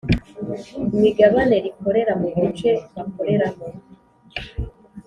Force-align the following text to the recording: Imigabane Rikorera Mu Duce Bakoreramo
Imigabane 0.95 1.55
Rikorera 1.63 2.13
Mu 2.21 2.27
Duce 2.35 2.69
Bakoreramo 2.95 3.67